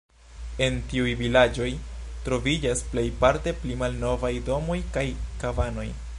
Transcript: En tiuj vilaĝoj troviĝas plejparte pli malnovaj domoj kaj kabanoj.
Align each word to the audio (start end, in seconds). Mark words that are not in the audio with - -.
En 0.67 0.77
tiuj 0.93 1.11
vilaĝoj 1.19 1.67
troviĝas 2.29 2.81
plejparte 2.95 3.55
pli 3.61 3.79
malnovaj 3.83 4.35
domoj 4.51 4.81
kaj 4.99 5.07
kabanoj. 5.45 5.89